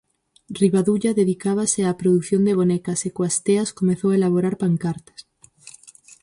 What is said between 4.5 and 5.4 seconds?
pancartas.